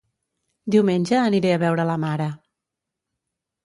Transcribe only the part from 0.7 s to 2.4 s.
Diumenge aniré a veure la mare